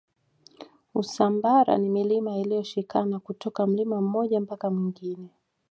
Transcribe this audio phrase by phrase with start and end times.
[0.93, 5.29] usambara ni milima iliyoshikana kutoka mlima mmoja mpaka mwingine